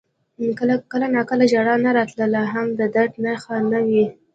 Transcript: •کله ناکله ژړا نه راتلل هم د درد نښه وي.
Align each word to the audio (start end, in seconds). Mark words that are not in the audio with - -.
•کله 0.91 1.05
ناکله 1.15 1.45
ژړا 1.51 1.75
نه 1.85 1.91
راتلل 1.97 2.35
هم 2.53 2.67
د 2.79 2.81
درد 2.95 3.13
نښه 3.23 3.55
وي. 3.89 4.05